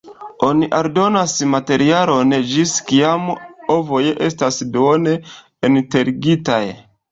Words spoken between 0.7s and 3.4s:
aldonas materialon ĝis kiam